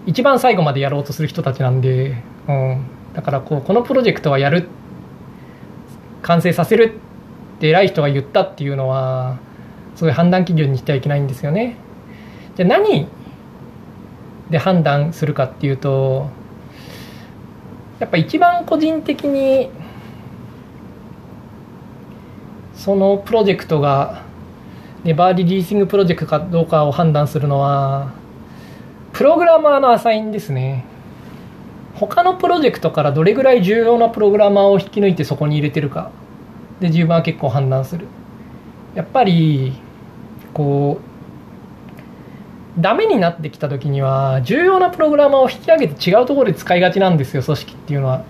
[0.05, 4.67] 一番最後までやろうとする人たちなんで、うん、だからこうこのプロジェクトはやる。
[6.21, 6.99] 完成させる
[7.57, 9.39] って偉い人が言ったっていうのは
[9.95, 11.75] すごい判断基準にしてはいけないんですよね。
[12.55, 13.07] じゃあ何
[14.49, 16.29] で判断するかっていうと
[17.99, 19.69] やっぱ一番個人的に
[22.73, 24.23] そのプロジェクトが
[25.03, 28.11] ネバーリリーシングプロジェクトかどうかを判断するのは
[29.13, 30.85] プログラマーのアサインですね。
[31.95, 36.09] 他のプロジェクトからどれぐらい重要なプログラマーを引き抜いてそこに入れてるか
[36.79, 38.07] で自分は結構判断する。
[38.95, 39.73] やっぱり
[40.53, 41.10] こう
[42.79, 48.23] ダメになってきた時には重要なプログラマーを引き上げて違うところで使いがちなんですよ組織っていうのは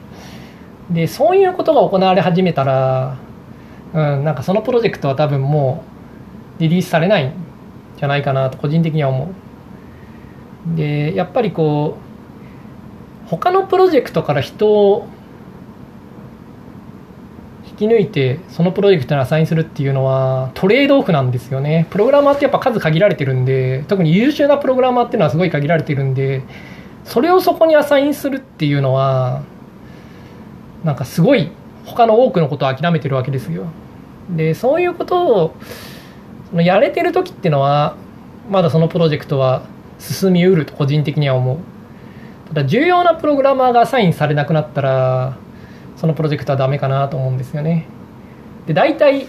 [0.90, 3.18] でそういうことが行われ始めたら
[3.94, 5.84] うん、なんかそのプロジェクトは多分も
[6.58, 7.34] うリリースされないん
[7.98, 10.76] じゃないかなと個人的には思う。
[10.76, 11.98] でやっぱりこ
[13.26, 15.08] う他のプロジェクトから人を
[17.82, 21.88] き抜いてそのプロジェクトにアサインするっていうのはトレードオフなんですよね。
[21.90, 26.44] プログラマーってやっぱ数限られてるんで特に優秀なプログラマーっていうのはすごい限られてるんで
[27.04, 29.44] それをそこにアサインするっていうのは
[30.84, 31.52] なんかすごい
[31.86, 33.66] 他の多くのことを諦めてるわけですよ。
[34.30, 35.56] でそういうことを
[36.50, 37.96] そのやれてる時っていうのは
[38.50, 39.64] まだそのプロジェクトは
[40.00, 41.58] 進みうると個人的には思う。
[42.50, 45.38] ただ重要なプログラマーがアサインされなくなったら
[46.02, 47.86] そのプロジェクトはダメかなと思うんですよね。
[48.66, 49.28] で大体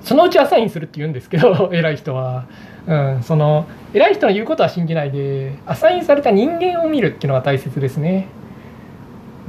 [0.00, 2.46] そのうちアサインするって言うんですけど 偉い人は、
[2.86, 8.28] うん、その偉い人の言うことは信じないでアサインされた人間を見るっていうのが大切ですね。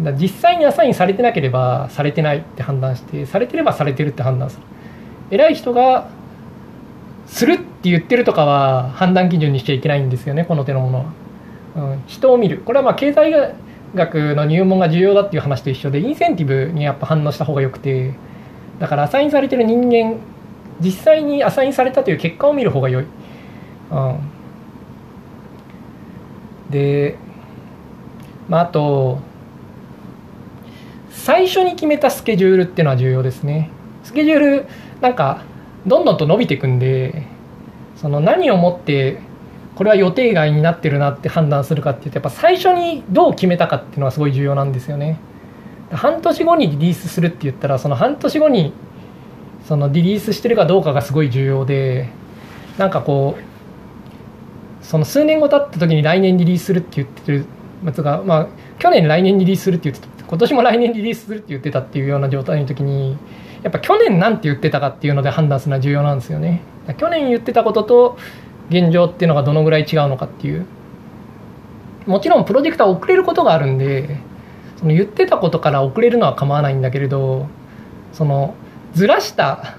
[0.02, 4.64] だ実際にアサインされてなければされてないって判断してされてればされてるって判断する。
[5.32, 6.10] 偉い人が
[7.26, 11.06] するって言ってるとかは判断基準にしちゃいけないんですよねこの手のものは、
[11.76, 12.58] うん、人を見る。
[12.66, 13.32] これはまあ経済
[13.96, 18.14] 学の入門が重要だっていう話と一緒でインセンティブにやっぱ反応した方がよくて
[18.80, 20.18] だからアサインされてる人間
[20.80, 23.08] 実際にアサインされたという結果を見る方が良い、う
[23.96, 24.20] ん、
[26.70, 27.18] で
[28.48, 29.20] まああと
[31.10, 33.70] 最初に決めたスケジュールっていうのは重要ですね。
[34.04, 34.66] スケジュール
[35.02, 35.44] なんか
[35.86, 37.24] どんどんと伸びていくんで
[37.98, 39.20] その何をもって
[39.78, 45.20] これは予定外になってるなって判断するかっていうとやっぱ最初にどう決めたかっていうのはすごい重要なんですよね。
[45.92, 48.74] 半年後にリリースするって言ったらその半年後に
[49.68, 52.10] そのリリースしてるかどうかがすごい重要で
[52.80, 57.46] なんかこうその数年後経った時に来年リリースするって言ってる
[57.86, 58.48] やつがまあ
[58.80, 63.16] 去年来年リリースするって言ってた今年も来年リリースするって言ってたっていうような状態の時に
[63.62, 66.64] やっぱ去年なんて言ってたかっていうので判断するのは重要なんですよね。
[66.98, 68.18] 去年言ってたことと
[68.70, 70.66] 現状っていうのがどのぐらい違うのかっていう。
[72.06, 74.18] もちろんプロジェクトは遅れることがあるんで
[74.78, 77.48] その言ってたことから遅れるのは構わないんだけれど
[78.14, 78.56] その
[78.94, 79.76] ずらした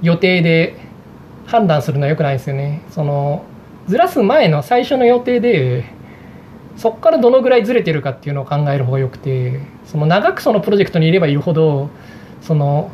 [0.00, 0.76] 予定で
[1.46, 2.82] 判断するのはよくないですよね。
[2.90, 3.44] その
[3.86, 5.84] ずらす前の最初の予定で
[6.76, 11.90] そこからどのぐらいずれてるかっていうのを考える方がよくてその長くそのプロジェクトにいればいるほど
[12.42, 12.90] その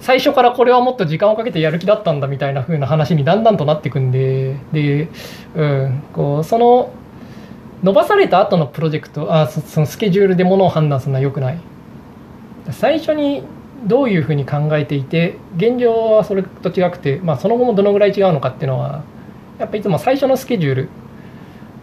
[0.00, 5.08] 最初からこれはもっと時間をかけてやる気だったんだみたいな風な話にだんだんとなっていくんでで、
[5.54, 6.92] うん、こうその
[7.82, 11.60] 伸ばされた後のプロジェクトあそのスケジュールでものを判断するのはよくない。
[12.72, 13.42] 最初に
[13.86, 19.02] どういうふうに考えていて現状はそれと違くて、まあ、その後もどのぐらい違うのかっていうのは
[19.58, 20.88] やっぱいつも最初のスケジュール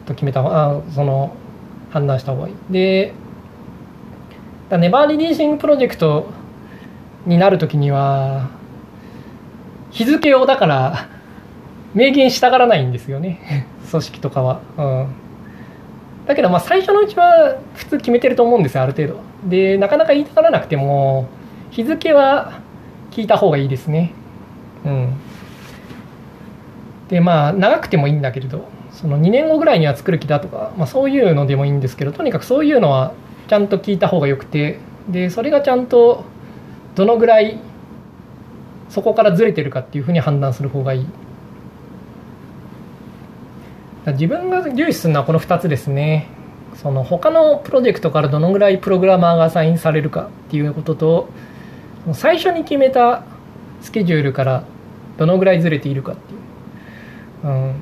[0.06, 1.36] と決めたあその
[1.92, 2.56] 判断した方がいい。
[2.70, 3.14] で
[4.70, 6.30] ネバーリリーシングプロジェクト
[7.28, 8.50] になるときには
[9.92, 11.10] 日付をだから
[11.94, 13.68] 明言したがらないんですよね。
[13.92, 15.08] 組織とかは、うん、
[16.26, 19.16] だけどまあ最初のうちは普通決めてると思うんですよある程度。
[19.46, 21.28] でなかなか言いたがらなくても
[21.70, 22.60] 日付は
[23.12, 24.14] 聞いた方がいいですね。
[24.86, 25.14] うん。
[27.10, 33.14] でまあ長くてもいいんだけれどその2年後ぐらいには作る気だとか、まあ、そういうのでもいいんですけどとにかくそういうのは
[33.48, 36.26] ちゃんと聞いた方がよくてでそれがちゃんと
[36.98, 37.60] どのぐらい
[38.90, 41.08] そこからずれてるかっていうふうに判断する方がいい。
[44.08, 46.28] 自分が重視するのはこの2つですね。
[46.74, 51.30] その他のプロジェクトからどのぐらいプログラマーがアサインされるかっていうことと
[52.14, 53.24] 最初に決めた
[53.82, 54.64] スケジュールから
[55.18, 57.76] どのぐらいずれているかっていう、うん、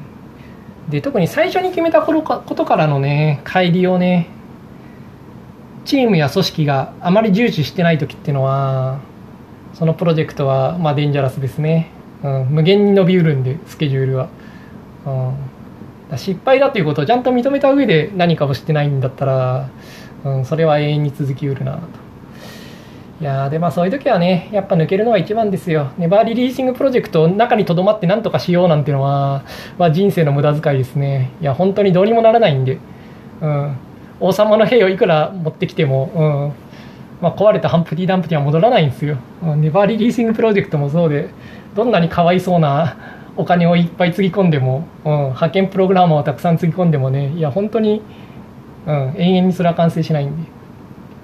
[0.90, 4.30] で特に最初に決めたことからのね乖離をね
[5.86, 9.00] チームや組織があまり重視してない時っていうのは
[9.74, 11.92] そのプロジェクトはまあデンジャラスですね、
[12.24, 14.30] うん、無限に伸びうるんでスケジュールは、
[16.12, 19.70] うん、失敗だということをちゃんと認めた上で何かをしてないんだったら、
[20.24, 22.06] うん、それは永遠に続きうるなと。
[23.22, 25.92] いやでまあそういう時はねやっぱ抜けるのが一番ですよ。
[25.98, 29.46] ネバーリリーシングプロジェクト中にとどまって何とかしようなんていうのは、
[29.78, 31.32] まあ、人生の無駄遣いですね。
[31.40, 32.78] いや本当にどうにもならないんで、
[33.42, 33.78] うん、
[34.20, 39.18] 王様の兵をいくら持ってきても、うんまあ、壊れたハンプティ・ダンプティは戻らないんですよ。
[39.44, 41.30] うんネバーリリーシングプロジェクトもそうで、
[41.76, 42.98] どんなにかわいそうな
[43.38, 48.02] お金をいっぱいつぎ込んでも、うん、派遣プログラマーをたくさんつぎ込んでもね、いや、本当に、
[48.86, 50.50] うん、永遠にそれは完成しないんで。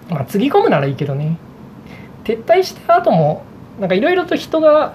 [0.10, 1.38] まあ、つぎ込むならいいけどね。
[2.26, 3.44] 撤退した後も、
[3.80, 4.94] なんかいろいろと人が、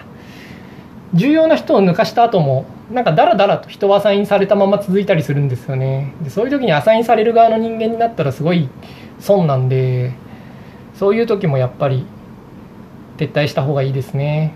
[1.15, 6.15] 重要な人を抜かした後も、なんかだらだらと人はアサインされたまま続いたりするんですよね。
[6.23, 8.69] でそういう時にアサインされる側の人間になったらすごい
[9.19, 10.13] 損なんで、
[10.95, 12.07] そういう時もやっぱり
[13.17, 14.53] 撤退した方がいいですね。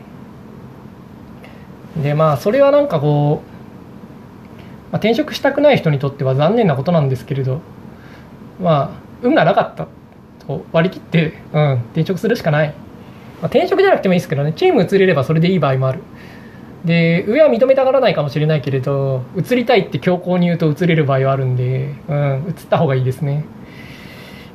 [2.01, 7.61] でまあそれはなんかこう、まあ、転職したくない人にとっては残念なことなんですけれど
[8.61, 9.89] まあ運がなかった
[10.47, 12.74] と割り切って、うん、転職するしかない、ま
[13.43, 14.53] あ、転職じゃなくてもいいですけどね。
[14.53, 16.01] チーム移れればそれでいい場合もある。
[16.85, 23.45] で上は認めたがらないかもしれないけれど移りたいって強硬に言うと移れる場合はあるんで、うん、移った方がいいですね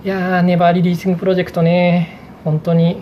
[0.06, 3.02] いやー、 never releasing project ね、本当に、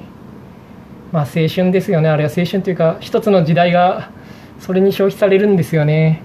[1.11, 4.09] まあ青春ですよね、あれは青春というか、一つの時代が
[4.57, 6.21] それに消費されるんですよね。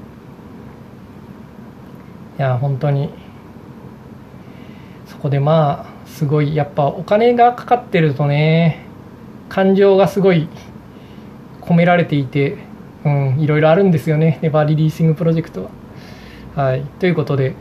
[2.38, 3.10] いや、本当に。
[5.06, 8.84] そこでまあ、すごい、やっぱお金がかかってるとね、
[9.48, 10.48] 感情がすごい
[11.60, 12.56] 込められていて、
[13.04, 15.70] うん、いろいろあるんですよね、 never releasing project
[16.56, 16.64] は。
[16.64, 17.54] はい、ということで、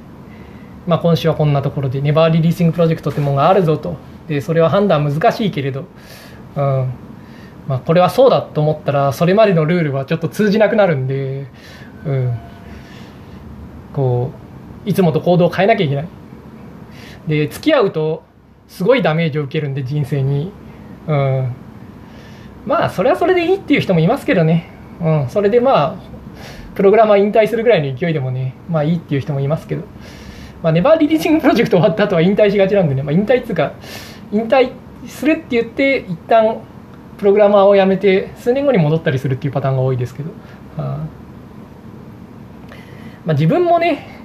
[0.87, 3.97] まあ、今週はこんなところでネバーリリーシングプロジェクトってものがあるぞと。
[4.27, 5.85] でそれは判断難しいけれど、
[6.55, 6.93] うん。
[7.67, 11.47] まあ、これはそうだと思ったらそれまでのルールはちょっと通じなくなるんで、
[12.05, 12.37] うん、
[13.93, 14.31] こ
[14.85, 16.07] ういつもと行動を変えなきゃいけない。
[17.27, 18.23] で付き合うと
[18.69, 20.53] すごいダメージを受けるんで人生に、
[21.07, 21.53] うん、
[22.65, 24.71] まあそれはそれでいいっていう人もいますけどね、
[25.01, 25.95] うん、それでまあ
[26.75, 29.83] プログラマー引退するぐらいの勢いでもねまあいいっていう人もいますけど。
[30.63, 33.73] まあ、ネバーリリーシングプロジェクト終わった後は引退しがちなんでね、まあ、引退っていうか、
[34.31, 34.71] 引退
[35.07, 36.61] するって言って、一旦
[37.17, 40.31] プログラマーを辞めて、数年後に戻ったりするっていうパターンが多いですけど、
[40.77, 41.05] あ
[43.25, 44.23] まあ、自分もね、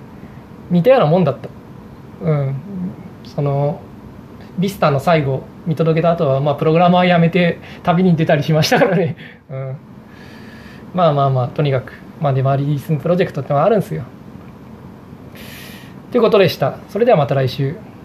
[0.71, 1.49] 似たようなもんだった。
[2.23, 2.55] うん。
[3.25, 3.81] その、
[4.59, 9.17] ビスタの最後見届けた後は、まあ、プログラマー辞めて旅に出たりしましたからね。
[9.51, 9.77] うん。
[10.95, 14.05] まあまあまあ、とにかく、まあ、デマリリースプロジェクトってのはあるんですよ。
[16.11, 16.79] ということでした。
[16.91, 17.77] それではまた来週。